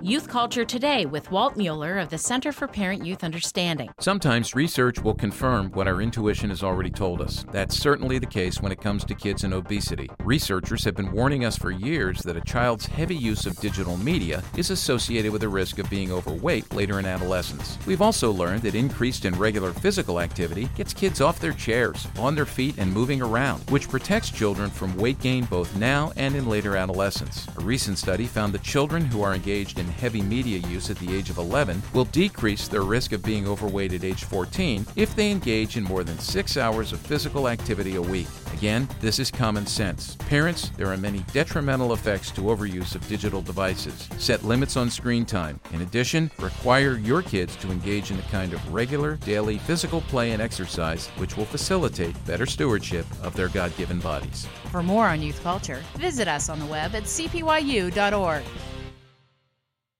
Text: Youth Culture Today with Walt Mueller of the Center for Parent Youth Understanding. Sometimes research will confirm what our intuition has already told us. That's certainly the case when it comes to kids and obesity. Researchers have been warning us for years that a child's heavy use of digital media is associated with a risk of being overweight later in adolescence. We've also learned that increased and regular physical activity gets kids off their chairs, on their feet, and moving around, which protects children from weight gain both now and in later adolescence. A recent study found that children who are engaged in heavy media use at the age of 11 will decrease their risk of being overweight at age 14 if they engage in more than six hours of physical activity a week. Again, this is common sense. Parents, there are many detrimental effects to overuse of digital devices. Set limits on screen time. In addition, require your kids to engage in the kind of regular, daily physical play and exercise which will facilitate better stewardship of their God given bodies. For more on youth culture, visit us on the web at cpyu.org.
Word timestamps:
Youth 0.00 0.28
Culture 0.28 0.64
Today 0.64 1.06
with 1.06 1.28
Walt 1.32 1.56
Mueller 1.56 1.98
of 1.98 2.08
the 2.08 2.18
Center 2.18 2.52
for 2.52 2.68
Parent 2.68 3.04
Youth 3.04 3.24
Understanding. 3.24 3.90
Sometimes 3.98 4.54
research 4.54 5.00
will 5.00 5.14
confirm 5.14 5.72
what 5.72 5.88
our 5.88 6.00
intuition 6.00 6.50
has 6.50 6.62
already 6.62 6.90
told 6.90 7.20
us. 7.20 7.44
That's 7.50 7.76
certainly 7.76 8.20
the 8.20 8.26
case 8.26 8.62
when 8.62 8.70
it 8.70 8.80
comes 8.80 9.04
to 9.06 9.16
kids 9.16 9.42
and 9.42 9.52
obesity. 9.52 10.08
Researchers 10.20 10.84
have 10.84 10.94
been 10.94 11.10
warning 11.10 11.44
us 11.44 11.58
for 11.58 11.72
years 11.72 12.20
that 12.20 12.36
a 12.36 12.42
child's 12.42 12.86
heavy 12.86 13.16
use 13.16 13.44
of 13.44 13.58
digital 13.58 13.96
media 13.96 14.44
is 14.56 14.70
associated 14.70 15.32
with 15.32 15.42
a 15.42 15.48
risk 15.48 15.80
of 15.80 15.90
being 15.90 16.12
overweight 16.12 16.72
later 16.72 17.00
in 17.00 17.04
adolescence. 17.04 17.76
We've 17.84 18.02
also 18.02 18.30
learned 18.30 18.62
that 18.62 18.76
increased 18.76 19.24
and 19.24 19.36
regular 19.36 19.72
physical 19.72 20.20
activity 20.20 20.68
gets 20.76 20.94
kids 20.94 21.20
off 21.20 21.40
their 21.40 21.52
chairs, 21.52 22.06
on 22.20 22.36
their 22.36 22.46
feet, 22.46 22.78
and 22.78 22.92
moving 22.92 23.20
around, 23.20 23.68
which 23.70 23.88
protects 23.88 24.30
children 24.30 24.70
from 24.70 24.96
weight 24.96 25.20
gain 25.20 25.46
both 25.46 25.74
now 25.74 26.12
and 26.14 26.36
in 26.36 26.48
later 26.48 26.76
adolescence. 26.76 27.48
A 27.56 27.62
recent 27.62 27.98
study 27.98 28.26
found 28.26 28.52
that 28.52 28.62
children 28.62 29.04
who 29.04 29.22
are 29.22 29.34
engaged 29.34 29.80
in 29.80 29.87
heavy 29.90 30.22
media 30.22 30.58
use 30.68 30.90
at 30.90 30.98
the 30.98 31.14
age 31.14 31.30
of 31.30 31.38
11 31.38 31.82
will 31.92 32.04
decrease 32.06 32.68
their 32.68 32.82
risk 32.82 33.12
of 33.12 33.22
being 33.22 33.46
overweight 33.46 33.92
at 33.92 34.04
age 34.04 34.24
14 34.24 34.86
if 34.96 35.14
they 35.14 35.30
engage 35.30 35.76
in 35.76 35.84
more 35.84 36.04
than 36.04 36.18
six 36.18 36.56
hours 36.56 36.92
of 36.92 37.00
physical 37.00 37.48
activity 37.48 37.96
a 37.96 38.02
week. 38.02 38.28
Again, 38.52 38.88
this 39.00 39.18
is 39.18 39.30
common 39.30 39.66
sense. 39.66 40.16
Parents, 40.16 40.70
there 40.76 40.88
are 40.92 40.96
many 40.96 41.20
detrimental 41.32 41.92
effects 41.92 42.30
to 42.32 42.42
overuse 42.42 42.94
of 42.94 43.06
digital 43.08 43.42
devices. 43.42 44.08
Set 44.18 44.44
limits 44.44 44.76
on 44.76 44.90
screen 44.90 45.24
time. 45.24 45.60
In 45.72 45.82
addition, 45.82 46.30
require 46.38 46.96
your 46.96 47.22
kids 47.22 47.56
to 47.56 47.70
engage 47.70 48.10
in 48.10 48.16
the 48.16 48.22
kind 48.24 48.52
of 48.52 48.72
regular, 48.72 49.16
daily 49.16 49.58
physical 49.58 50.00
play 50.02 50.32
and 50.32 50.42
exercise 50.42 51.08
which 51.18 51.36
will 51.36 51.44
facilitate 51.44 52.14
better 52.26 52.46
stewardship 52.46 53.06
of 53.22 53.34
their 53.34 53.48
God 53.48 53.76
given 53.76 53.98
bodies. 54.00 54.46
For 54.70 54.82
more 54.82 55.06
on 55.06 55.22
youth 55.22 55.42
culture, 55.42 55.82
visit 55.96 56.28
us 56.28 56.48
on 56.48 56.58
the 56.58 56.66
web 56.66 56.94
at 56.94 57.04
cpyu.org. 57.04 58.44